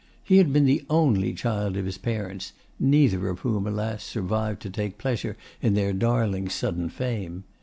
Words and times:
He 0.23 0.37
had 0.37 0.51
been 0.51 0.65
the 0.65 0.83
only 0.89 1.31
child 1.31 1.77
of 1.77 1.85
his 1.85 1.99
parents 1.99 2.53
(neither 2.79 3.29
of 3.29 3.41
whom, 3.41 3.67
alas, 3.67 4.03
survived 4.03 4.59
to 4.63 4.69
take 4.71 4.97
pleasure 4.97 5.37
in 5.61 5.75
their 5.75 5.93
darling's 5.93 6.55
sudden 6.55 6.89
fame). 6.89 7.43